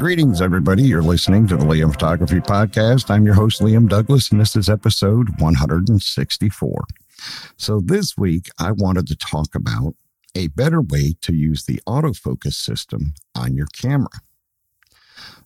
Greetings, 0.00 0.40
everybody. 0.40 0.82
You're 0.84 1.02
listening 1.02 1.46
to 1.48 1.58
the 1.58 1.64
Liam 1.66 1.92
Photography 1.92 2.40
Podcast. 2.40 3.10
I'm 3.10 3.26
your 3.26 3.34
host, 3.34 3.60
Liam 3.60 3.86
Douglas, 3.86 4.30
and 4.30 4.40
this 4.40 4.56
is 4.56 4.70
episode 4.70 5.38
164. 5.38 6.84
So, 7.58 7.80
this 7.80 8.16
week, 8.16 8.48
I 8.58 8.72
wanted 8.72 9.06
to 9.08 9.14
talk 9.14 9.54
about 9.54 9.96
a 10.34 10.46
better 10.46 10.80
way 10.80 11.16
to 11.20 11.34
use 11.34 11.66
the 11.66 11.82
autofocus 11.86 12.54
system 12.54 13.12
on 13.34 13.54
your 13.54 13.66
camera. 13.74 14.22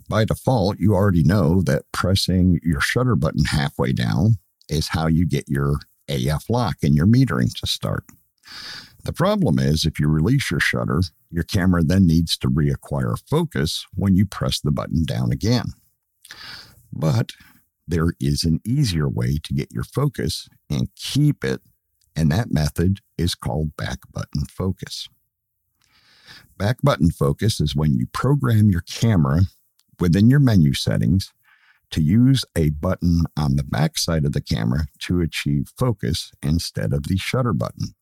By 0.08 0.24
default, 0.24 0.78
you 0.78 0.94
already 0.94 1.24
know 1.24 1.60
that 1.62 1.90
pressing 1.90 2.60
your 2.62 2.80
shutter 2.80 3.16
button 3.16 3.46
halfway 3.46 3.92
down 3.92 4.36
is 4.68 4.90
how 4.90 5.08
you 5.08 5.26
get 5.26 5.48
your 5.48 5.80
AF 6.08 6.48
lock 6.48 6.76
and 6.84 6.94
your 6.94 7.08
metering 7.08 7.52
to 7.58 7.66
start. 7.66 8.04
The 9.04 9.12
problem 9.12 9.58
is 9.58 9.84
if 9.84 10.00
you 10.00 10.08
release 10.08 10.50
your 10.50 10.60
shutter, 10.60 11.02
your 11.30 11.44
camera 11.44 11.84
then 11.84 12.06
needs 12.06 12.36
to 12.38 12.48
reacquire 12.48 13.16
focus 13.28 13.86
when 13.94 14.16
you 14.16 14.24
press 14.24 14.60
the 14.60 14.72
button 14.72 15.04
down 15.04 15.30
again. 15.30 15.66
But 16.92 17.32
there 17.86 18.14
is 18.18 18.44
an 18.44 18.60
easier 18.64 19.08
way 19.08 19.38
to 19.42 19.52
get 19.52 19.72
your 19.72 19.84
focus 19.84 20.48
and 20.70 20.88
keep 20.96 21.44
it, 21.44 21.60
and 22.16 22.30
that 22.32 22.50
method 22.50 23.00
is 23.18 23.34
called 23.34 23.76
back 23.76 23.98
button 24.10 24.46
focus. 24.46 25.08
Back 26.56 26.78
button 26.82 27.10
focus 27.10 27.60
is 27.60 27.76
when 27.76 27.94
you 27.94 28.06
program 28.06 28.70
your 28.70 28.80
camera 28.82 29.42
within 30.00 30.30
your 30.30 30.40
menu 30.40 30.72
settings 30.72 31.32
to 31.90 32.00
use 32.00 32.44
a 32.56 32.70
button 32.70 33.24
on 33.36 33.56
the 33.56 33.64
back 33.64 33.98
side 33.98 34.24
of 34.24 34.32
the 34.32 34.40
camera 34.40 34.86
to 35.00 35.20
achieve 35.20 35.72
focus 35.76 36.32
instead 36.42 36.92
of 36.92 37.04
the 37.04 37.18
shutter 37.18 37.52
button. 37.52 37.94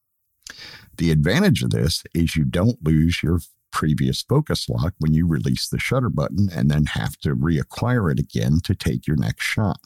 The 0.97 1.11
advantage 1.11 1.63
of 1.63 1.71
this 1.71 2.05
is 2.15 2.37
you 2.37 2.45
don't 2.45 2.85
lose 2.85 3.23
your 3.23 3.41
previous 3.73 4.23
focus 4.23 4.69
lock 4.69 4.95
when 4.99 5.15
you 5.15 5.27
release 5.27 5.69
the 5.69 5.79
shutter 5.79 6.11
button 6.11 6.49
and 6.55 6.71
then 6.71 6.85
have 6.87 7.17
to 7.19 7.35
reacquire 7.35 8.13
it 8.13 8.19
again 8.19 8.61
to 8.65 8.75
take 8.75 9.07
your 9.07 9.17
next 9.17 9.45
shot. 9.45 9.81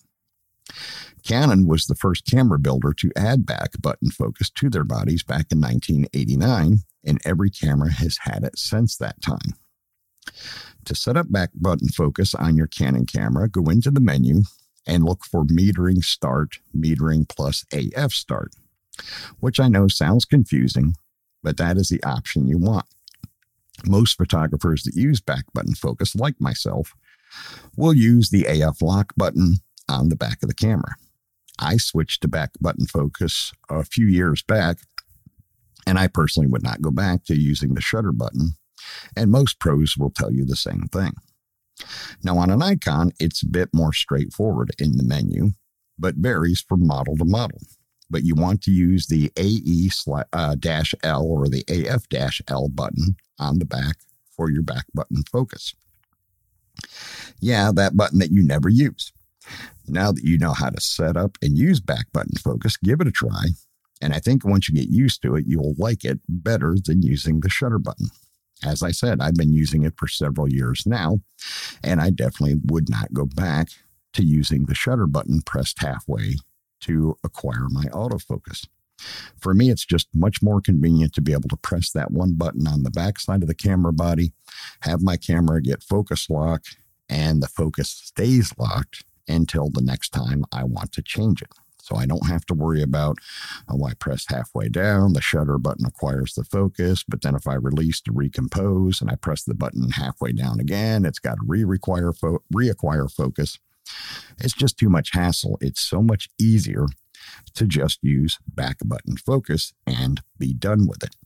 Canon 1.23 1.67
was 1.67 1.87
the 1.87 1.95
first 1.95 2.27
camera 2.27 2.59
builder 2.59 2.93
to 2.93 3.13
add 3.17 3.47
back 3.47 3.81
button 3.81 4.11
focus 4.11 4.51
to 4.51 4.69
their 4.69 4.85
bodies 4.85 5.23
back 5.23 5.47
in 5.51 5.61
1989, 5.61 6.79
and 7.05 7.21
every 7.25 7.51
camera 7.51 7.93
has 7.93 8.19
had 8.23 8.43
it 8.43 8.59
since 8.59 8.97
that 8.97 9.23
time. 9.23 9.55
To 10.85 10.95
set 10.95 11.17
up 11.17 11.31
back 11.31 11.51
button 11.55 11.89
focus 11.89 12.35
on 12.35 12.57
your 12.57 12.67
Canon 12.67 13.07
camera, 13.07 13.49
go 13.49 13.71
into 13.71 13.91
the 13.91 14.01
menu 14.01 14.43
and 14.87 15.05
look 15.05 15.25
for 15.25 15.45
metering 15.45 16.03
start, 16.03 16.59
metering 16.77 17.29
plus 17.29 17.65
AF 17.73 18.13
start 18.13 18.53
which 19.41 19.61
I 19.61 19.69
know 19.69 19.89
sounds 19.89 20.25
confusing, 20.25 20.95
but 21.43 21.57
that 21.57 21.77
is 21.77 21.89
the 21.89 22.03
option 22.03 22.49
you 22.49 22.59
want. 22.59 22.87
Most 23.85 24.17
photographers 24.17 24.83
that 24.85 24.95
use 24.95 25.21
back 25.21 25.45
button 25.53 25.75
focus, 25.75 26.17
like 26.17 26.41
myself, 26.41 26.95
will 27.77 27.95
use 27.95 28.31
the 28.31 28.47
AF 28.47 28.81
lock 28.81 29.13
button 29.17 29.57
on 29.89 30.09
the 30.09 30.17
back 30.17 30.43
of 30.43 30.49
the 30.49 30.55
camera. 30.55 30.97
I 31.59 31.77
switched 31.77 32.23
to 32.23 32.29
back 32.29 32.51
button 32.61 32.87
focus 32.87 33.53
a 33.69 33.85
few 33.85 34.07
years 34.07 34.43
back, 34.43 34.79
and 35.87 35.99
I 35.99 36.09
personally 36.09 36.49
would 36.49 36.63
not 36.63 36.83
go 36.83 36.91
back 36.91 37.25
to 37.25 37.39
using 37.39 37.75
the 37.75 37.81
shutter 37.81 38.13
button. 38.13 38.57
And 39.17 39.31
most 39.31 39.59
pros 39.59 39.97
will 39.97 40.11
tell 40.11 40.33
you 40.33 40.45
the 40.45 40.57
same 40.57 40.89
thing. 40.93 41.13
Now, 42.23 42.39
on 42.39 42.51
a 42.51 42.57
Nikon, 42.57 43.13
it's 43.19 43.43
a 43.43 43.49
bit 43.49 43.71
more 43.73 43.93
straightforward 43.93 44.73
in 44.79 44.97
the 44.97 45.05
menu, 45.05 45.53
but 45.99 46.17
varies 46.17 46.61
from 46.61 46.87
model 46.87 47.17
to 47.17 47.25
model 47.25 47.61
but 48.11 48.23
you 48.23 48.35
want 48.35 48.63
to 48.63 48.71
use 48.71 49.07
the 49.07 49.33
AE 49.37 49.91
uh, 50.33 50.55
dash 50.57 50.95
L 51.03 51.25
or 51.25 51.49
the 51.49 51.65
AF 51.69 52.09
dash 52.09 52.41
L 52.49 52.69
button 52.69 53.17
on 53.39 53.59
the 53.59 53.65
back 53.65 53.97
for 54.31 54.51
your 54.51 54.63
back 54.63 54.85
button 54.95 55.23
focus. 55.31 55.75
Yeah, 57.41 57.71
that 57.75 57.97
button 57.97 58.19
that 58.19 58.31
you 58.31 58.43
never 58.43 58.69
use. 58.69 59.13
Now 59.89 60.13
that 60.13 60.25
you 60.25 60.39
know 60.39 60.53
how 60.53 60.71
to 60.71 60.81
set 60.81 61.17
up 61.17 61.37
and 61.43 61.57
use 61.57 61.81
back 61.81 62.07
button 62.13 62.37
focus, 62.37 62.77
give 62.77 63.01
it 63.01 63.07
a 63.07 63.13
try. 63.13 63.47
And 64.03 64.13
I 64.13 64.19
think 64.19 64.45
once 64.45 64.69
you 64.69 64.75
get 64.75 64.91
used 64.91 65.23
to 65.23 65.37
it, 65.37 65.45
you'll 65.47 65.75
like 65.79 66.05
it 66.05 66.21
better 66.29 66.77
than 66.85 67.03
using 67.03 67.41
the 67.41 67.49
shutter 67.49 67.79
button. 67.79 68.09
As 68.65 68.83
I 68.83 68.91
said, 68.91 69.21
I've 69.21 69.35
been 69.35 69.53
using 69.53 69.85
it 69.85 69.95
for 69.97 70.09
several 70.09 70.51
years 70.51 70.85
now, 70.87 71.21
and 71.83 72.01
I 72.01 72.11
definitely 72.11 72.57
would 72.67 72.89
not 72.89 73.13
go 73.13 73.27
back 73.27 73.69
to 74.15 74.25
using 74.25 74.65
the 74.65 74.75
shutter 74.75 75.07
button 75.07 75.43
pressed 75.43 75.81
halfway 75.81 76.37
to 76.81 77.17
acquire 77.25 77.69
my 77.71 77.85
autofocus. 77.87 78.67
For 79.39 79.53
me, 79.53 79.71
it's 79.71 79.85
just 79.85 80.09
much 80.15 80.43
more 80.43 80.61
convenient 80.61 81.13
to 81.15 81.21
be 81.21 81.33
able 81.33 81.49
to 81.51 81.57
press 81.57 81.91
that 81.93 82.11
one 82.11 82.35
button 82.35 82.67
on 82.67 82.83
the 82.83 82.91
back 82.91 83.21
side 83.21 83.43
of 83.43 83.49
the 83.49 83.55
camera 83.55 83.93
body, 83.93 84.33
have 84.81 85.03
my 85.03 85.17
camera 85.17 85.61
get 85.61 85.83
focus 85.83 86.31
lock, 86.31 86.65
and 87.09 87.43
the 87.43 87.49
focus 87.49 87.91
stays 87.91 88.53
locked 88.59 89.05
until 89.29 89.71
the 89.71 89.83
next 89.83 90.11
time 90.11 90.45
I 90.53 90.65
want 90.65 90.93
to 90.93 91.03
change 91.03 91.43
it. 91.43 91.53
So 91.83 91.95
I 91.95 92.07
don't 92.07 92.27
have 92.27 92.45
to 92.47 92.55
worry 92.55 92.83
about, 92.83 93.19
oh, 93.69 93.85
I 93.85 93.95
press 93.95 94.25
halfway 94.29 94.69
down, 94.69 95.13
the 95.13 95.21
shutter 95.21 95.57
button 95.57 95.87
acquires 95.87 96.35
the 96.35 96.43
focus, 96.43 97.05
but 97.07 97.23
then 97.23 97.37
if 97.37 97.47
I 97.47 97.55
release 97.55 98.01
to 98.03 98.13
recompose 98.13 99.01
and 99.01 99.09
I 99.09 99.15
press 99.15 99.45
the 99.45 99.55
button 99.55 99.91
halfway 99.91 100.33
down 100.33 100.59
again, 100.59 101.05
it's 101.05 101.21
got 101.21 101.35
to 101.35 101.45
re-require 101.47 102.13
fo- 102.13 102.43
reacquire 102.53 103.13
focus. 103.13 103.61
It's 104.39 104.55
just 104.55 104.79
too 104.79 104.89
much 104.89 105.11
hassle. 105.13 105.59
It's 105.61 105.81
so 105.81 106.03
much 106.03 106.29
easier 106.41 106.87
to 107.55 107.67
just 107.67 107.99
use 108.03 108.39
back 108.47 108.79
button 108.85 109.17
focus 109.17 109.73
and 109.87 110.23
be 110.39 110.53
done 110.53 110.87
with 110.87 111.03
it. 111.03 111.17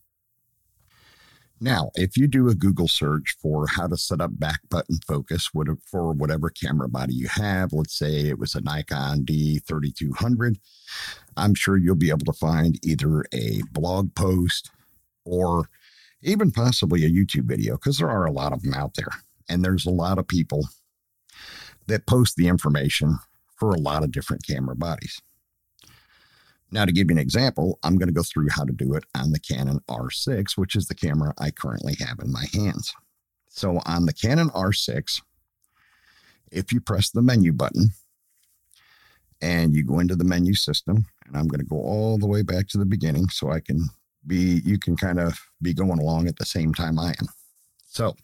Now, 1.63 1.91
if 1.95 2.17
you 2.17 2.27
do 2.27 2.49
a 2.49 2.55
Google 2.55 2.89
search 2.89 3.37
for 3.43 3.67
how 3.67 3.87
to 3.87 3.99
set 3.99 4.23
up 4.23 4.39
back 4.39 4.61
button 4.71 4.99
focus 5.07 5.47
for 5.47 6.13
whatever 6.13 6.49
camera 6.49 6.89
body 6.89 7.13
you 7.13 7.29
have, 7.29 7.75
let's 7.75 7.99
say 7.99 8.29
it 8.29 8.39
was 8.39 8.55
a 8.55 8.63
Nikon 8.63 9.25
D3200, 9.25 10.57
I'm 11.37 11.55
sure 11.55 11.77
you'll 11.77 11.97
be 11.97 12.09
able 12.09 12.25
to 12.25 12.33
find 12.33 12.79
either 12.83 13.27
a 13.35 13.61
blog 13.73 14.15
post 14.15 14.71
or 15.27 15.69
even 16.23 16.51
possibly 16.51 17.05
a 17.05 17.11
YouTube 17.11 17.45
video 17.45 17.75
because 17.75 17.99
there 17.99 18.11
are 18.11 18.25
a 18.25 18.33
lot 18.33 18.55
of 18.55 18.63
them 18.63 18.73
out 18.73 18.95
there. 18.95 19.13
And 19.47 19.63
there's 19.63 19.85
a 19.85 19.91
lot 19.91 20.19
of 20.19 20.27
people 20.27 20.67
that 21.91 22.07
post 22.07 22.37
the 22.37 22.49
information 22.49 23.19
for 23.57 23.71
a 23.71 23.79
lot 23.79 24.03
of 24.03 24.13
different 24.13 24.47
camera 24.47 24.75
bodies. 24.75 25.21
Now, 26.73 26.85
to 26.85 26.93
give 26.93 27.11
you 27.11 27.17
an 27.17 27.21
example, 27.21 27.79
I'm 27.83 27.99
going 27.99 28.09
to 28.09 28.15
go 28.15 28.23
through 28.23 28.49
how 28.51 28.65
to 28.65 28.73
do 28.73 28.95
it 28.95 29.05
on 29.17 29.33
the 29.33 29.41
Canon 29.41 29.81
R6, 29.89 30.57
which 30.57 30.77
is 30.77 30.87
the 30.87 30.95
camera 30.95 31.35
I 31.37 31.51
currently 31.51 31.97
have 31.99 32.21
in 32.21 32.33
my 32.33 32.47
hands. 32.55 32.93
So, 33.49 33.81
on 33.87 34.07
the 34.07 34.13
Canon 34.13 34.51
R6, 34.51 35.21
if 36.53 36.73
you 36.73 36.81
press 36.81 37.11
the 37.11 37.23
menu 37.23 37.53
button 37.53 37.91
and 39.43 39.75
you 39.75 39.85
go 39.85 39.99
into 39.99 40.15
the 40.15 40.25
menu 40.25 40.55
system, 40.55 41.07
and 41.27 41.37
I'm 41.37 41.49
going 41.49 41.61
to 41.61 41.67
go 41.67 41.77
all 41.77 42.19
the 42.19 42.27
way 42.27 42.43
back 42.43 42.69
to 42.69 42.79
the 42.79 42.87
beginning 42.87 43.29
so 43.31 43.51
I 43.51 43.59
can 43.59 43.89
be, 44.27 44.61
you 44.65 44.79
can 44.79 44.97
kind 44.97 45.19
of 45.19 45.41
be 45.61 45.75
going 45.75 45.99
along 45.99 46.29
at 46.29 46.39
the 46.39 46.47
same 46.47 46.73
time 46.73 47.01
I 47.01 47.11
am. 47.21 47.27
So, 47.89 48.15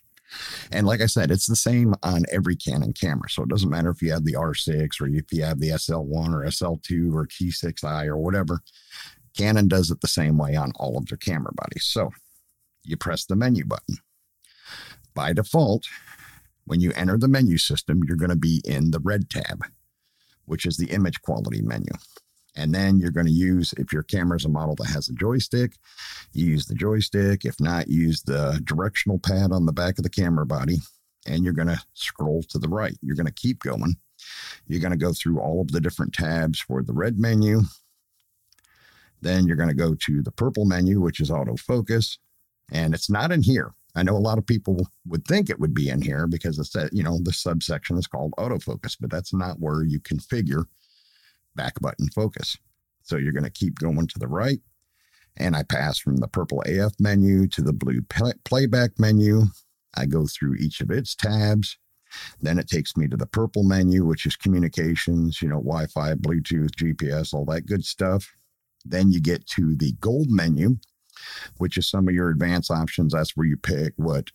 and 0.72 0.86
like 0.86 1.00
I 1.00 1.06
said, 1.06 1.30
it's 1.30 1.46
the 1.46 1.56
same 1.56 1.94
on 2.02 2.24
every 2.30 2.56
Canon 2.56 2.92
camera. 2.92 3.28
So 3.28 3.42
it 3.42 3.48
doesn't 3.48 3.70
matter 3.70 3.90
if 3.90 4.02
you 4.02 4.12
have 4.12 4.24
the 4.24 4.34
R6 4.34 5.00
or 5.00 5.06
if 5.06 5.32
you 5.32 5.42
have 5.44 5.60
the 5.60 5.70
SL1 5.70 6.34
or 6.34 6.44
SL2 6.44 7.14
or 7.14 7.26
T6i 7.26 8.06
or 8.06 8.16
whatever. 8.16 8.60
Canon 9.36 9.68
does 9.68 9.90
it 9.90 10.00
the 10.00 10.08
same 10.08 10.38
way 10.38 10.56
on 10.56 10.72
all 10.76 10.96
of 10.96 11.06
their 11.06 11.18
camera 11.18 11.52
bodies. 11.54 11.84
So 11.84 12.10
you 12.84 12.96
press 12.96 13.24
the 13.24 13.36
menu 13.36 13.64
button. 13.64 13.96
By 15.14 15.32
default, 15.32 15.86
when 16.64 16.80
you 16.80 16.92
enter 16.92 17.16
the 17.16 17.28
menu 17.28 17.58
system, 17.58 18.02
you're 18.06 18.16
going 18.16 18.30
to 18.30 18.36
be 18.36 18.60
in 18.64 18.90
the 18.90 19.00
red 19.00 19.30
tab, 19.30 19.64
which 20.44 20.66
is 20.66 20.76
the 20.76 20.90
image 20.90 21.22
quality 21.22 21.62
menu. 21.62 21.92
And 22.56 22.74
then 22.74 22.98
you're 22.98 23.10
going 23.10 23.26
to 23.26 23.32
use, 23.32 23.74
if 23.74 23.92
your 23.92 24.02
camera 24.02 24.36
is 24.36 24.46
a 24.46 24.48
model 24.48 24.74
that 24.76 24.88
has 24.88 25.08
a 25.08 25.14
joystick, 25.14 25.74
you 26.32 26.46
use 26.46 26.66
the 26.66 26.74
joystick. 26.74 27.44
If 27.44 27.60
not, 27.60 27.88
use 27.88 28.22
the 28.22 28.60
directional 28.64 29.18
pad 29.18 29.52
on 29.52 29.66
the 29.66 29.72
back 29.72 29.98
of 29.98 30.04
the 30.04 30.10
camera 30.10 30.46
body. 30.46 30.78
And 31.26 31.44
you're 31.44 31.52
going 31.52 31.68
to 31.68 31.80
scroll 31.92 32.42
to 32.44 32.58
the 32.58 32.68
right. 32.68 32.96
You're 33.02 33.16
going 33.16 33.26
to 33.26 33.32
keep 33.32 33.60
going. 33.60 33.96
You're 34.66 34.80
going 34.80 34.92
to 34.92 34.96
go 34.96 35.12
through 35.12 35.38
all 35.38 35.60
of 35.60 35.70
the 35.70 35.80
different 35.80 36.14
tabs 36.14 36.58
for 36.58 36.82
the 36.82 36.94
red 36.94 37.18
menu. 37.18 37.60
Then 39.20 39.46
you're 39.46 39.56
going 39.56 39.68
to 39.68 39.74
go 39.74 39.94
to 39.94 40.22
the 40.22 40.32
purple 40.32 40.64
menu, 40.64 41.00
which 41.00 41.20
is 41.20 41.30
autofocus. 41.30 42.16
And 42.72 42.94
it's 42.94 43.10
not 43.10 43.32
in 43.32 43.42
here. 43.42 43.74
I 43.94 44.02
know 44.02 44.16
a 44.16 44.18
lot 44.18 44.38
of 44.38 44.46
people 44.46 44.86
would 45.06 45.26
think 45.26 45.48
it 45.48 45.58
would 45.58 45.74
be 45.74 45.88
in 45.88 46.02
here 46.02 46.26
because 46.26 46.58
it's 46.58 46.70
that, 46.70 46.92
you 46.92 47.02
know, 47.02 47.18
the 47.22 47.32
subsection 47.32 47.96
is 47.96 48.06
called 48.06 48.34
autofocus, 48.38 48.96
but 49.00 49.10
that's 49.10 49.32
not 49.32 49.58
where 49.58 49.84
you 49.84 50.00
configure 50.00 50.64
back 51.56 51.80
button 51.80 52.08
focus. 52.08 52.56
So 53.02 53.16
you're 53.16 53.32
going 53.32 53.44
to 53.44 53.50
keep 53.50 53.78
going 53.78 54.06
to 54.06 54.18
the 54.18 54.28
right. 54.28 54.60
And 55.36 55.54
I 55.54 55.62
pass 55.62 55.98
from 55.98 56.16
the 56.16 56.28
purple 56.28 56.62
AF 56.66 56.92
menu 56.98 57.46
to 57.48 57.62
the 57.62 57.72
blue 57.72 58.02
play- 58.02 58.32
playback 58.44 58.98
menu. 58.98 59.42
I 59.94 60.06
go 60.06 60.26
through 60.26 60.54
each 60.54 60.80
of 60.80 60.90
its 60.90 61.14
tabs. 61.14 61.78
Then 62.40 62.58
it 62.58 62.68
takes 62.68 62.96
me 62.96 63.08
to 63.08 63.16
the 63.16 63.26
purple 63.26 63.62
menu, 63.62 64.04
which 64.04 64.26
is 64.26 64.36
communications, 64.36 65.42
you 65.42 65.48
know, 65.48 65.56
Wi 65.56 65.86
Fi, 65.86 66.14
Bluetooth, 66.14 66.70
GPS, 66.70 67.34
all 67.34 67.44
that 67.46 67.66
good 67.66 67.84
stuff. 67.84 68.32
Then 68.84 69.10
you 69.10 69.20
get 69.20 69.46
to 69.48 69.74
the 69.74 69.92
gold 70.00 70.30
menu, 70.30 70.76
which 71.58 71.76
is 71.76 71.88
some 71.88 72.08
of 72.08 72.14
your 72.14 72.30
advanced 72.30 72.70
options. 72.70 73.12
That's 73.12 73.36
where 73.36 73.46
you 73.46 73.56
pick 73.56 73.92
what 73.96 74.30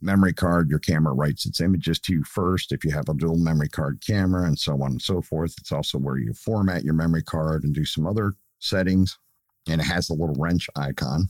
memory 0.00 0.32
card 0.32 0.68
your 0.68 0.78
camera 0.78 1.14
writes 1.14 1.46
its 1.46 1.60
images 1.60 1.98
to 1.98 2.12
you 2.12 2.24
first 2.24 2.72
if 2.72 2.84
you 2.84 2.90
have 2.90 3.08
a 3.08 3.14
dual 3.14 3.38
memory 3.38 3.68
card 3.68 4.02
camera 4.06 4.46
and 4.46 4.58
so 4.58 4.74
on 4.82 4.92
and 4.92 5.02
so 5.02 5.22
forth. 5.22 5.54
It's 5.58 5.72
also 5.72 5.98
where 5.98 6.18
you 6.18 6.32
format 6.34 6.84
your 6.84 6.94
memory 6.94 7.22
card 7.22 7.64
and 7.64 7.74
do 7.74 7.84
some 7.84 8.06
other 8.06 8.34
settings. 8.58 9.18
And 9.66 9.80
it 9.80 9.84
has 9.84 10.10
a 10.10 10.14
little 10.14 10.36
wrench 10.38 10.68
icon. 10.76 11.28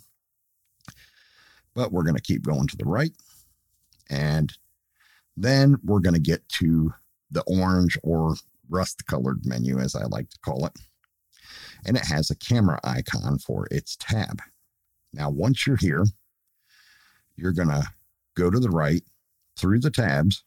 But 1.75 1.93
we're 1.93 2.02
going 2.02 2.16
to 2.16 2.22
keep 2.22 2.43
going 2.43 2.66
to 2.69 2.76
the 2.76 2.84
right. 2.84 3.12
And 4.11 4.52
then 5.37 5.76
we're 5.84 6.00
going 6.00 6.14
to 6.14 6.20
get 6.20 6.49
to 6.60 6.93
the 7.31 7.43
orange 7.46 7.99
or 8.02 8.34
rust 8.69 9.06
colored 9.06 9.44
menu, 9.44 9.78
as 9.78 9.94
I 9.94 10.05
like 10.05 10.31
to 10.31 10.38
call 10.44 10.67
it. 10.67 10.72
And 11.87 11.96
it 11.96 12.06
has 12.06 12.31
a 12.31 12.37
camera 12.37 12.81
icon 12.84 13.38
for 13.38 13.67
its 13.70 13.96
tab. 13.96 14.40
Now, 15.12 15.31
once 15.31 15.67
you're 15.67 15.76
here, 15.76 16.05
you're 17.37 17.52
going 17.52 17.69
to 17.69 17.84
go 18.34 18.50
to 18.50 18.60
the 18.60 18.70
right 18.70 19.02
through 19.58 19.81
the 19.81 19.90
tabs 19.90 20.44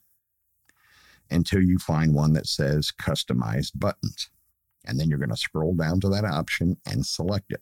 until 1.29 1.61
you 1.61 1.77
find 1.77 2.13
one 2.13 2.33
that 2.33 2.47
says 2.47 2.91
customized 3.01 3.71
buttons. 3.75 4.29
And 4.85 4.99
then 4.99 5.09
you're 5.09 5.19
going 5.19 5.29
to 5.29 5.37
scroll 5.37 5.75
down 5.75 5.99
to 6.01 6.09
that 6.09 6.23
option 6.23 6.77
and 6.85 7.05
select 7.05 7.51
it. 7.51 7.61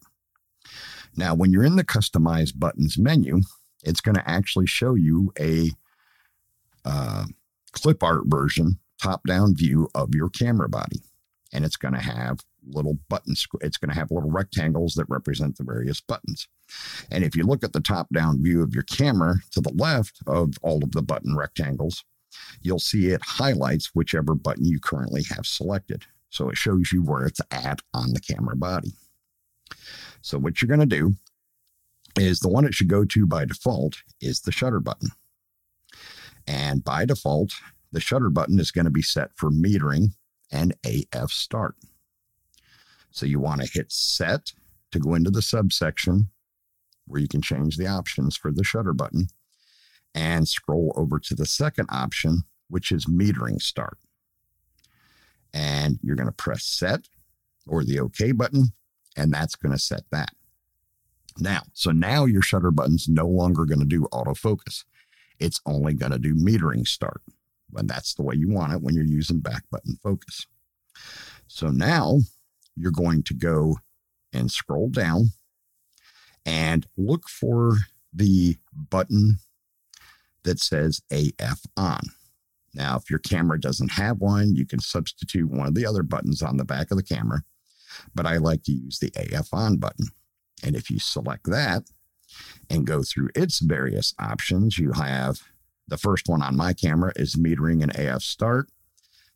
Now, 1.15 1.33
when 1.33 1.51
you're 1.51 1.63
in 1.63 1.75
the 1.75 1.83
customized 1.83 2.59
buttons 2.59 2.97
menu, 2.97 3.41
it's 3.83 4.01
going 4.01 4.15
to 4.15 4.29
actually 4.29 4.67
show 4.67 4.95
you 4.95 5.31
a 5.39 5.71
uh, 6.83 7.25
clip 7.71 8.03
art 8.03 8.23
version, 8.25 8.79
top 9.01 9.21
down 9.27 9.55
view 9.55 9.89
of 9.95 10.13
your 10.13 10.29
camera 10.29 10.69
body. 10.69 11.01
And 11.53 11.65
it's 11.65 11.77
going 11.77 11.93
to 11.93 12.01
have 12.01 12.39
little 12.67 12.97
buttons. 13.09 13.45
It's 13.61 13.77
going 13.77 13.89
to 13.89 13.95
have 13.95 14.11
little 14.11 14.31
rectangles 14.31 14.93
that 14.95 15.09
represent 15.09 15.57
the 15.57 15.63
various 15.63 16.01
buttons. 16.01 16.47
And 17.11 17.23
if 17.23 17.35
you 17.35 17.43
look 17.43 17.63
at 17.63 17.73
the 17.73 17.81
top 17.81 18.07
down 18.13 18.43
view 18.43 18.61
of 18.63 18.73
your 18.73 18.83
camera 18.83 19.35
to 19.51 19.61
the 19.61 19.73
left 19.75 20.19
of 20.27 20.53
all 20.61 20.83
of 20.83 20.91
the 20.91 21.01
button 21.01 21.35
rectangles, 21.35 22.03
you'll 22.61 22.79
see 22.79 23.07
it 23.07 23.21
highlights 23.23 23.91
whichever 23.93 24.35
button 24.35 24.65
you 24.65 24.79
currently 24.79 25.23
have 25.35 25.45
selected. 25.45 26.03
So 26.29 26.49
it 26.49 26.57
shows 26.57 26.91
you 26.91 27.03
where 27.03 27.25
it's 27.25 27.41
at 27.51 27.81
on 27.93 28.13
the 28.13 28.19
camera 28.19 28.55
body. 28.55 28.93
So 30.21 30.37
what 30.37 30.61
you're 30.61 30.67
going 30.67 30.79
to 30.81 30.85
do 30.85 31.13
is 32.17 32.39
the 32.39 32.49
one 32.49 32.65
it 32.65 32.73
should 32.73 32.87
go 32.87 33.05
to 33.05 33.25
by 33.25 33.45
default 33.45 33.97
is 34.21 34.41
the 34.41 34.51
shutter 34.51 34.79
button. 34.79 35.09
And 36.47 36.83
by 36.83 37.05
default, 37.05 37.51
the 37.91 37.99
shutter 37.99 38.29
button 38.29 38.59
is 38.59 38.71
going 38.71 38.85
to 38.85 38.91
be 38.91 39.01
set 39.01 39.31
for 39.35 39.49
metering 39.49 40.13
and 40.51 40.75
AF 40.83 41.31
start. 41.31 41.75
So 43.15 43.25
you 43.25 43.39
want 43.39 43.61
to 43.61 43.71
hit 43.71 43.93
set 43.93 44.51
to 44.91 44.99
go 44.99 45.13
into 45.13 45.31
the 45.31 45.41
subsection 45.41 46.31
where 47.07 47.21
you 47.21 47.29
can 47.29 47.41
change 47.41 47.77
the 47.77 47.87
options 47.87 48.35
for 48.35 48.51
the 48.51 48.63
shutter 48.63 48.91
button 48.91 49.27
and 50.13 50.49
scroll 50.49 50.91
over 50.97 51.17
to 51.19 51.33
the 51.33 51.45
second 51.45 51.87
option, 51.89 52.43
which 52.67 52.91
is 52.91 53.05
metering 53.05 53.61
start. 53.61 53.97
And 55.53 55.97
you're 56.03 56.17
going 56.17 56.27
to 56.27 56.33
press 56.33 56.65
set 56.65 57.07
or 57.65 57.85
the 57.85 58.01
OK 58.01 58.33
button, 58.33 58.73
and 59.15 59.33
that's 59.33 59.55
going 59.55 59.71
to 59.71 59.79
set 59.79 60.03
that. 60.11 60.31
Now, 61.39 61.61
so 61.71 61.91
now 61.91 62.25
your 62.25 62.41
shutter 62.41 62.71
button's 62.71 63.07
no 63.07 63.27
longer 63.27 63.63
going 63.63 63.79
to 63.79 63.85
do 63.85 64.09
autofocus. 64.11 64.83
It's 65.39 65.61
only 65.65 65.93
going 65.93 66.11
to 66.11 66.19
do 66.19 66.35
metering 66.35 66.85
start. 66.85 67.21
And 67.75 67.89
that's 67.89 68.13
the 68.13 68.23
way 68.23 68.35
you 68.35 68.49
want 68.49 68.73
it 68.73 68.81
when 68.81 68.93
you're 68.93 69.05
using 69.05 69.39
back 69.39 69.63
button 69.71 69.97
focus. 70.03 70.47
So 71.47 71.69
now 71.69 72.19
you're 72.75 72.91
going 72.91 73.23
to 73.23 73.33
go 73.33 73.77
and 74.33 74.51
scroll 74.51 74.89
down 74.89 75.29
and 76.45 76.85
look 76.97 77.27
for 77.29 77.77
the 78.13 78.57
button 78.73 79.37
that 80.43 80.59
says 80.59 81.01
AF 81.11 81.61
on. 81.75 82.01
Now, 82.73 82.97
if 82.97 83.09
your 83.09 83.19
camera 83.19 83.59
doesn't 83.59 83.93
have 83.93 84.19
one, 84.19 84.55
you 84.55 84.65
can 84.65 84.79
substitute 84.79 85.49
one 85.49 85.67
of 85.67 85.75
the 85.75 85.85
other 85.85 86.03
buttons 86.03 86.41
on 86.41 86.57
the 86.57 86.65
back 86.65 86.91
of 86.91 86.97
the 86.97 87.03
camera, 87.03 87.43
but 88.13 88.25
I 88.25 88.37
like 88.37 88.63
to 88.63 88.71
use 88.71 88.99
the 88.99 89.11
AF 89.15 89.53
on 89.53 89.77
button. 89.77 90.07
And 90.63 90.75
if 90.75 90.89
you 90.89 90.99
select 90.99 91.45
that 91.45 91.83
and 92.69 92.85
go 92.85 93.01
through 93.01 93.29
its 93.35 93.59
various 93.59 94.13
options, 94.19 94.77
you 94.77 94.91
have 94.91 95.41
the 95.87 95.97
first 95.97 96.27
one 96.27 96.41
on 96.41 96.57
my 96.57 96.73
camera 96.73 97.13
is 97.15 97.35
metering 97.35 97.81
and 97.81 97.95
AF 97.97 98.21
start. 98.21 98.67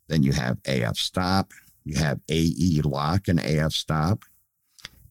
Then 0.08 0.22
you 0.22 0.32
have 0.32 0.58
AF 0.66 0.96
stop. 0.96 1.52
You 1.84 1.96
have 1.96 2.20
AE 2.28 2.82
lock 2.84 3.28
and 3.28 3.40
AF 3.40 3.72
stop, 3.72 4.24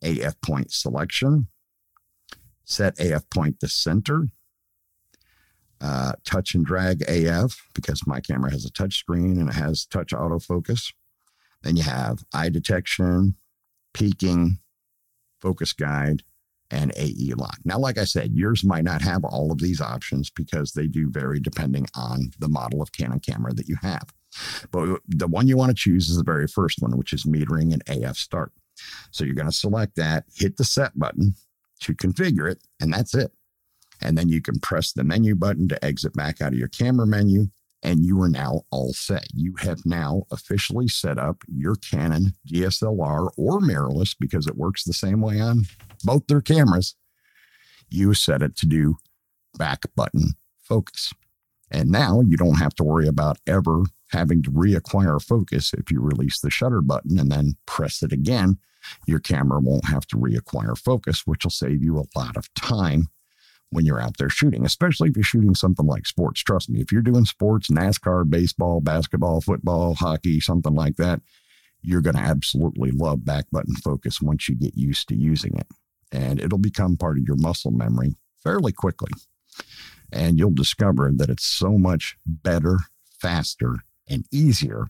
AF 0.02 0.40
point 0.42 0.72
selection, 0.72 1.48
set 2.64 3.00
AF 3.00 3.30
point 3.30 3.60
to 3.60 3.68
center, 3.68 4.28
uh, 5.82 6.14
touch 6.26 6.54
and 6.56 6.66
drag 6.66 7.04
AF 7.08 7.62
because 7.74 8.06
my 8.06 8.20
camera 8.20 8.52
has 8.52 8.66
a 8.66 8.72
touch 8.72 8.98
screen 8.98 9.40
and 9.40 9.50
it 9.50 9.56
has 9.56 9.86
touch 9.86 10.12
autofocus. 10.12 10.94
Then 11.64 11.76
you 11.76 11.84
have 11.84 12.24
eye 12.34 12.50
detection, 12.50 13.36
peaking, 13.94 14.60
focus 15.40 15.74
guide, 15.74 16.24
and 16.72 16.94
AE 16.96 17.34
lock. 17.36 17.58
Now, 17.66 17.80
like 17.80 17.98
I 17.98 18.04
said, 18.04 18.34
yours 18.34 18.64
might 18.64 18.84
not 18.84 19.02
have 19.02 19.24
all 19.24 19.52
of 19.52 19.60
these 19.60 19.82
options 19.82 20.30
because 20.30 20.72
they 20.72 20.88
do 20.88 21.10
vary 21.10 21.40
depending 21.40 21.88
on 21.96 22.32
the 22.40 22.50
model 22.50 22.82
of 22.82 22.92
Canon 22.92 23.20
camera 23.20 23.54
that 23.54 23.68
you 23.68 23.76
have. 23.82 24.10
But 24.72 25.00
the 25.08 25.28
one 25.28 25.48
you 25.48 25.58
want 25.58 25.70
to 25.70 25.76
choose 25.76 26.10
is 26.10 26.18
the 26.18 26.24
very 26.24 26.48
first 26.48 26.82
one, 26.82 26.98
which 26.98 27.14
is 27.14 27.24
metering 27.24 27.74
and 27.74 28.04
AF 28.04 28.18
start. 28.18 28.52
So 29.12 29.24
you're 29.24 29.36
going 29.36 29.50
to 29.50 29.54
select 29.54 29.96
that, 29.96 30.26
hit 30.36 30.58
the 30.58 30.64
set 30.64 30.98
button 30.98 31.36
to 31.82 31.94
configure 31.94 32.50
it, 32.50 32.60
and 32.80 32.94
that's 32.94 33.16
it. 33.16 33.32
And 34.02 34.18
then 34.18 34.30
you 34.30 34.42
can 34.42 34.60
press 34.60 34.94
the 34.94 35.04
menu 35.04 35.36
button 35.36 35.68
to 35.70 35.84
exit 35.86 36.14
back 36.14 36.42
out 36.42 36.54
of 36.54 36.60
your 36.60 36.70
camera 36.70 37.06
menu, 37.06 37.48
and 37.84 38.06
you 38.06 38.22
are 38.22 38.30
now 38.30 38.62
all 38.72 38.94
set. 38.94 39.28
You 39.34 39.56
have 39.60 39.86
now 39.86 40.24
officially 40.32 40.88
set 40.88 41.18
up 41.18 41.44
your 41.48 41.76
Canon 41.76 42.34
DSLR 42.48 43.30
or 43.38 43.60
mirrorless 43.60 44.16
because 44.18 44.48
it 44.48 44.56
works 44.56 44.84
the 44.84 44.94
same 44.94 45.22
way 45.22 45.42
on 45.42 45.66
both 46.04 46.28
their 46.28 46.42
cameras. 46.42 46.96
You 47.90 48.14
set 48.14 48.42
it 48.42 48.56
to 48.58 48.66
do 48.66 48.98
back 49.58 49.84
button 49.96 50.34
focus. 50.62 51.14
And 51.72 51.90
now 51.90 52.22
you 52.22 52.38
don't 52.38 52.60
have 52.60 52.76
to 52.76 52.84
worry 52.84 53.08
about 53.08 53.38
ever 53.46 53.84
having 54.12 54.42
to 54.44 54.52
reacquire 54.52 55.22
focus 55.22 55.74
if 55.74 55.92
you 55.92 56.02
release 56.02 56.40
the 56.40 56.50
shutter 56.50 56.82
button 56.82 57.20
and 57.20 57.32
then 57.32 57.58
press 57.66 58.02
it 58.02 58.12
again. 58.12 58.58
Your 59.06 59.20
camera 59.20 59.60
won't 59.60 59.88
have 59.88 60.08
to 60.08 60.18
reacquire 60.18 60.78
focus, 60.78 61.28
which 61.28 61.44
will 61.44 61.52
save 61.52 61.84
you 61.84 62.00
a 62.00 62.18
lot 62.18 62.38
of 62.38 62.52
time 62.56 63.08
when 63.72 63.86
you're 63.86 64.02
out 64.02 64.18
there 64.18 64.30
shooting, 64.30 64.66
especially 64.66 65.10
if 65.10 65.16
you're 65.16 65.24
shooting 65.24 65.54
something 65.54 65.86
like 65.86 66.08
sports. 66.08 66.42
Trust 66.42 66.70
me, 66.70 66.82
if 66.82 66.92
you're 66.92 67.02
doing 67.02 67.26
sports, 67.26 67.70
NASCAR, 67.70 68.28
baseball, 68.28 68.82
basketball, 68.82 69.42
football, 69.42 69.94
hockey, 69.94 70.40
something 70.40 70.74
like 70.74 70.96
that, 70.96 71.22
you're 71.82 72.02
going 72.02 72.16
to 72.16 72.22
absolutely 72.22 72.92
love 72.92 73.24
back 73.24 73.46
button 73.52 73.76
focus 73.76 74.22
once 74.22 74.50
you 74.50 74.56
get 74.56 74.76
used 74.76 75.08
to 75.10 75.16
using 75.16 75.56
it. 75.56 75.68
And 76.12 76.40
it'll 76.40 76.58
become 76.58 76.98
part 76.98 77.18
of 77.18 77.24
your 77.26 77.38
muscle 77.38 77.72
memory 77.72 78.16
fairly 78.44 78.72
quickly. 78.72 79.12
And 80.12 80.40
you'll 80.40 80.52
discover 80.52 81.12
that 81.16 81.30
it's 81.30 81.46
so 81.46 81.78
much 81.78 82.18
better, 82.26 82.80
faster, 83.20 83.78
and 84.10 84.26
easier 84.32 84.88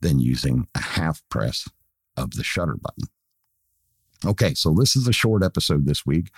than 0.00 0.18
using 0.18 0.66
a 0.74 0.80
half 0.80 1.22
press 1.28 1.68
of 2.16 2.32
the 2.32 2.42
shutter 2.42 2.76
button. 2.76 3.04
Okay, 4.24 4.54
so 4.54 4.72
this 4.72 4.94
is 4.94 5.08
a 5.08 5.12
short 5.12 5.42
episode 5.42 5.84
this 5.84 6.06
week. 6.06 6.30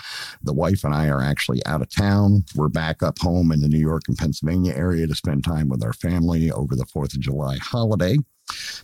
The 0.43 0.55
wife 0.55 0.85
and 0.85 0.95
I 0.95 1.09
are 1.09 1.23
actually 1.23 1.65
out 1.67 1.83
of 1.83 1.91
town. 1.91 2.45
We're 2.55 2.69
back 2.69 3.03
up 3.03 3.19
home 3.19 3.53
in 3.53 3.61
the 3.61 3.69
New 3.69 3.79
York 3.79 4.03
and 4.09 4.17
Pennsylvania 4.17 4.75
area 4.75 5.07
to 5.07 5.15
spend 5.15 5.45
time 5.45 5.69
with 5.69 5.85
our 5.85 5.93
family 5.93 6.51
over 6.51 6.75
the 6.75 6.87
4th 6.87 7.15
of 7.15 7.21
July 7.21 7.59
holiday. 7.59 8.17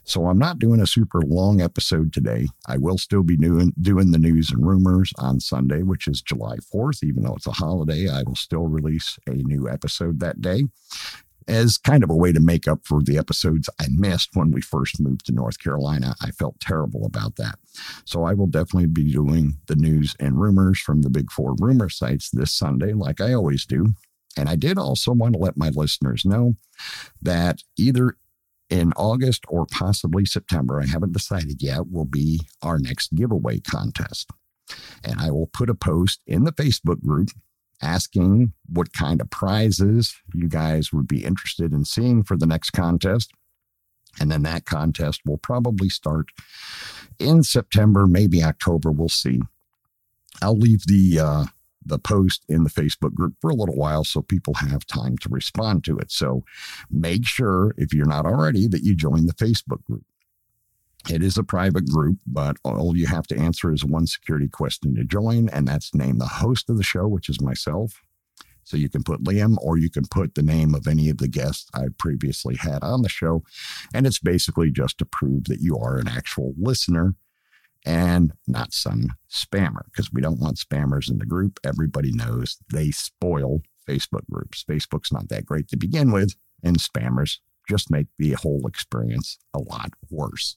So 0.05 0.27
I'm 0.27 0.39
not 0.39 0.59
doing 0.59 0.81
a 0.81 0.87
super 0.87 1.21
long 1.23 1.61
episode 1.61 2.13
today. 2.13 2.49
I 2.67 2.79
will 2.79 2.99
still 2.99 3.23
be 3.23 3.37
doing 3.37 3.73
doing 3.81 4.11
the 4.11 4.19
news 4.19 4.51
and 4.51 4.67
rumors 4.67 5.13
on 5.19 5.41
Sunday, 5.41 5.83
which 5.83 6.09
is 6.09 6.23
July 6.23 6.57
4th. 6.57 7.05
Even 7.05 7.23
though 7.23 7.35
it's 7.35 7.47
a 7.47 7.53
holiday, 7.53 8.09
I 8.09 8.23
will 8.23 8.37
still 8.37 8.67
release 8.67 9.19
a 9.27 9.35
new 9.35 9.69
episode 9.69 10.21
that 10.21 10.41
day 10.41 10.65
as 11.49 11.79
kind 11.79 12.05
of 12.05 12.11
a 12.11 12.17
way 12.17 12.33
to 12.33 12.41
make 12.41 12.69
up 12.69 12.81
for 12.85 13.03
the 13.03 13.19
episodes 13.19 13.69
I 13.81 13.87
missed 13.91 14.31
when 14.35 14.53
we 14.53 14.61
first 14.61 15.01
moved 15.01 15.27
to 15.27 15.33
North 15.33 15.59
Carolina. 15.59 16.15
I 16.21 16.31
felt 16.31 16.61
terrible 16.61 17.05
about 17.05 17.37
that. 17.37 17.59
So 18.05 18.25
I 18.25 18.35
will 18.35 18.47
definitely 18.47 18.87
be 18.87 19.13
doing 19.13 19.55
the 19.67 19.77
news 19.77 20.15
and 20.21 20.41
rumors 20.41 20.79
from 20.79 21.03
the 21.03 21.11
big 21.11 21.31
four 21.31 21.55
rumor 21.59 21.89
sites 21.89 22.31
this 22.31 22.53
Sunday, 22.53 22.93
like 22.93 23.21
I 23.21 23.33
always 23.33 23.67
do. 23.67 23.95
And 24.37 24.49
I 24.49 24.55
did 24.55 24.79
also 24.79 25.13
want 25.13 25.35
to 25.35 25.41
let 25.41 25.57
my 25.57 25.71
listeners 25.71 26.25
know 26.25 26.55
that 27.21 27.63
either 27.77 28.17
in 28.71 28.93
August 28.97 29.45
or 29.49 29.67
possibly 29.67 30.25
September, 30.25 30.81
I 30.81 30.87
haven't 30.87 31.13
decided 31.13 31.63
yet, 31.63 31.91
will 31.91 32.05
be 32.05 32.41
our 32.63 32.79
next 32.79 33.15
giveaway 33.15 33.61
contest. 33.61 34.31
And 35.05 35.21
I 35.21 35.31
will 35.31 35.49
put 35.49 35.69
a 35.69 35.75
post 35.75 36.21
in 36.27 36.45
the 36.45 36.53
Facebook 36.53 37.01
group 37.01 37.31
asking 37.83 38.53
what 38.67 38.93
kind 38.93 39.21
of 39.21 39.31
prizes 39.31 40.15
you 40.35 40.49
guys 40.49 40.93
would 40.93 41.09
be 41.09 41.25
interested 41.25 41.73
in 41.73 41.85
seeing 41.85 42.23
for 42.23 42.37
the 42.37 42.47
next 42.47 42.71
contest. 42.71 43.33
And 44.21 44.31
then 44.31 44.43
that 44.43 44.65
contest 44.65 45.23
will 45.25 45.39
probably 45.39 45.89
start 45.89 46.27
in 47.19 47.43
September, 47.43 48.07
maybe 48.07 48.43
October. 48.43 48.91
We'll 48.91 49.09
see. 49.09 49.41
I'll 50.43 50.59
leave 50.59 50.87
the 50.87 51.19
uh, 51.19 51.45
the 51.91 51.99
post 51.99 52.45
in 52.49 52.65
the 52.65 52.71
Facebook 52.71 53.13
group 53.13 53.35
for 53.41 53.51
a 53.51 53.55
little 53.55 53.77
while 53.77 54.05
so 54.05 54.23
people 54.23 54.55
have 54.55 54.87
time 54.87 55.19
to 55.19 55.29
respond 55.29 55.85
to 55.85 55.99
it. 55.99 56.11
So 56.11 56.45
make 56.91 57.27
sure, 57.27 57.75
if 57.77 57.93
you're 57.93 58.07
not 58.07 58.25
already, 58.25 58.67
that 58.69 58.83
you 58.83 58.95
join 58.95 59.27
the 59.27 59.35
Facebook 59.35 59.85
group. 59.85 60.05
It 61.11 61.23
is 61.23 61.39
a 61.39 61.45
private 61.45 61.89
group, 61.89 62.19
but 62.27 62.57
all 62.63 62.97
you 62.97 63.07
have 63.07 63.27
to 63.29 63.39
answer 63.39 63.73
is 63.73 63.85
one 63.85 64.07
security 64.07 64.49
question 64.49 64.95
to 64.97 65.05
join, 65.05 65.49
and 65.49 65.67
that's 65.67 65.95
name 65.95 66.19
the 66.19 66.27
host 66.27 66.69
of 66.69 66.77
the 66.77 66.83
show, 66.83 67.09
which 67.09 67.29
is 67.29 67.41
myself. 67.41 68.01
So 68.65 68.77
you 68.77 68.89
can 68.89 69.03
put 69.03 69.25
Liam 69.25 69.57
or 69.61 69.79
you 69.79 69.91
can 69.91 70.05
put 70.11 70.35
the 70.35 70.43
name 70.43 70.75
of 70.75 70.87
any 70.87 71.09
of 71.09 71.19
the 71.19 71.27
guests 71.27 71.69
I 71.75 71.87
previously 71.99 72.57
had 72.57 72.85
on 72.85 73.03
the 73.03 73.09
show. 73.09 73.43
And 73.93 74.07
it's 74.07 74.19
basically 74.19 74.71
just 74.71 74.99
to 74.99 75.05
prove 75.05 75.45
that 75.45 75.61
you 75.61 75.77
are 75.79 75.97
an 75.97 76.07
actual 76.07 76.53
listener 76.57 77.15
and 77.85 78.33
not 78.47 78.73
some 78.73 79.09
spammer 79.31 79.85
because 79.87 80.13
we 80.13 80.21
don't 80.21 80.41
want 80.41 80.59
spammers 80.59 81.11
in 81.11 81.19
the 81.19 81.27
group. 81.27 81.59
Everybody 81.65 82.13
knows 82.13 82.59
they 82.73 82.91
spoil 82.91 83.61
Facebook 83.89 84.25
groups. 84.31 84.65
Facebook's 84.69 85.13
not 85.13 85.29
that 85.29 85.47
great 85.47 85.69
to 85.69 85.77
begin 85.77 86.13
with, 86.13 86.35
and 86.63 86.79
spammers 86.79 87.39
just 87.69 87.91
make 87.91 88.07
the 88.19 88.33
whole 88.33 88.67
experience 88.67 89.39
a 89.55 89.59
lot 89.59 89.91
worse. 90.11 90.57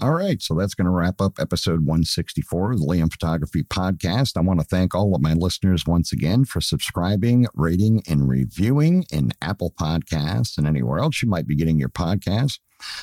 All 0.00 0.12
right, 0.12 0.42
so 0.42 0.54
that's 0.54 0.74
going 0.74 0.86
to 0.86 0.90
wrap 0.90 1.20
up 1.20 1.38
episode 1.38 1.86
164 1.86 2.72
of 2.72 2.78
the 2.80 2.84
Liam 2.84 3.10
Photography 3.10 3.62
Podcast. 3.62 4.36
I 4.36 4.40
want 4.40 4.60
to 4.60 4.66
thank 4.66 4.94
all 4.94 5.14
of 5.14 5.22
my 5.22 5.32
listeners 5.32 5.86
once 5.86 6.12
again 6.12 6.44
for 6.44 6.60
subscribing, 6.60 7.46
rating, 7.54 8.02
and 8.08 8.28
reviewing 8.28 9.06
in 9.12 9.32
Apple 9.40 9.72
Podcasts 9.80 10.58
and 10.58 10.66
anywhere 10.66 10.98
else 10.98 11.22
you 11.22 11.28
might 11.28 11.46
be 11.46 11.56
getting 11.56 11.78
your 11.78 11.88
podcast. 11.88 12.58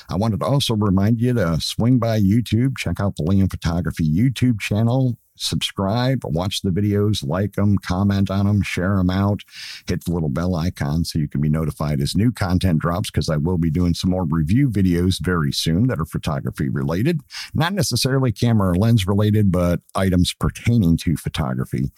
I 0.08 0.16
wanted 0.16 0.40
to 0.40 0.46
also 0.46 0.74
remind 0.74 1.20
you 1.20 1.32
to 1.34 1.60
swing 1.60 1.98
by 1.98 2.20
YouTube, 2.20 2.76
check 2.76 3.00
out 3.00 3.16
the 3.16 3.24
Liam 3.24 3.50
Photography 3.50 4.08
YouTube 4.08 4.60
channel 4.60 5.18
subscribe, 5.36 6.20
watch 6.24 6.62
the 6.62 6.70
videos, 6.70 7.26
like 7.26 7.52
them, 7.52 7.78
comment 7.78 8.30
on 8.30 8.46
them, 8.46 8.62
share 8.62 8.96
them 8.96 9.10
out, 9.10 9.42
hit 9.86 10.04
the 10.04 10.12
little 10.12 10.28
bell 10.28 10.54
icon 10.54 11.04
so 11.04 11.18
you 11.18 11.28
can 11.28 11.40
be 11.40 11.48
notified 11.48 12.00
as 12.00 12.14
new 12.14 12.32
content 12.32 12.80
drops 12.80 13.10
because 13.10 13.28
I 13.28 13.36
will 13.36 13.58
be 13.58 13.70
doing 13.70 13.94
some 13.94 14.10
more 14.10 14.24
review 14.24 14.70
videos 14.70 15.18
very 15.20 15.52
soon 15.52 15.86
that 15.88 16.00
are 16.00 16.04
photography 16.04 16.68
related. 16.68 17.20
Not 17.54 17.72
necessarily 17.72 18.32
camera 18.32 18.70
or 18.70 18.74
lens 18.74 19.06
related, 19.06 19.50
but 19.50 19.80
items 19.94 20.32
pertaining 20.32 20.96
to 20.98 21.16
photography. 21.16 21.90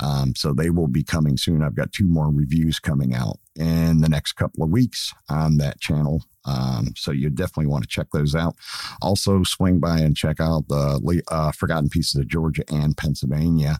Um, 0.00 0.34
so 0.36 0.52
they 0.52 0.70
will 0.70 0.88
be 0.88 1.04
coming 1.04 1.36
soon. 1.36 1.62
I've 1.62 1.76
got 1.76 1.92
two 1.92 2.06
more 2.06 2.30
reviews 2.30 2.78
coming 2.78 3.14
out 3.14 3.38
in 3.56 4.00
the 4.00 4.08
next 4.08 4.34
couple 4.34 4.62
of 4.62 4.70
weeks 4.70 5.12
on 5.28 5.58
that 5.58 5.80
channel. 5.80 6.22
Um, 6.48 6.94
so 6.96 7.12
you 7.12 7.30
definitely 7.30 7.66
want 7.66 7.84
to 7.84 7.88
check 7.88 8.08
those 8.12 8.34
out. 8.34 8.56
Also, 9.02 9.42
swing 9.42 9.78
by 9.78 9.98
and 9.98 10.16
check 10.16 10.40
out 10.40 10.68
the 10.68 11.22
uh, 11.28 11.52
Forgotten 11.52 11.90
Pieces 11.90 12.16
of 12.16 12.28
Georgia 12.28 12.64
and 12.68 12.96
Pennsylvania 12.96 13.78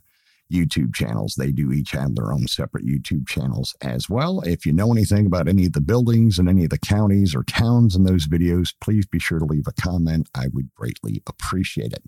YouTube 0.52 0.94
channels. 0.94 1.34
They 1.34 1.52
do 1.52 1.72
each 1.72 1.90
have 1.92 2.14
their 2.14 2.32
own 2.32 2.46
separate 2.46 2.87
YouTube 2.87 3.28
channels 3.28 3.75
as 3.82 4.08
well. 4.08 4.40
If 4.40 4.64
you 4.64 4.72
know 4.72 4.92
anything 4.92 5.26
about 5.26 5.48
any 5.48 5.66
of 5.66 5.72
the 5.72 5.80
buildings 5.80 6.38
and 6.38 6.48
any 6.48 6.64
of 6.64 6.70
the 6.70 6.78
counties 6.78 7.34
or 7.34 7.42
towns 7.44 7.94
in 7.94 8.04
those 8.04 8.26
videos, 8.26 8.75
please 8.80 9.06
be 9.06 9.18
sure 9.18 9.38
to 9.38 9.44
leave 9.44 9.66
a 9.66 9.72
comment. 9.72 10.28
I 10.34 10.46
would 10.52 10.75
greatly 10.75 11.22
appreciate 11.26 11.92
it. 11.92 12.02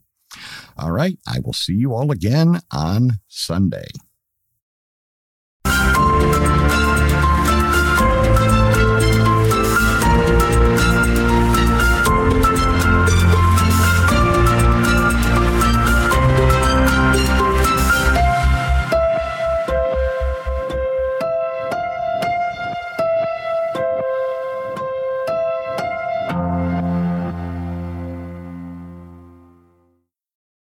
All 0.78 0.92
right. 0.92 1.18
I 1.26 1.40
will 1.40 1.52
see 1.52 1.74
you 1.74 1.94
all 1.94 2.10
again 2.10 2.60
on 2.72 3.20
Sunday. 3.28 3.88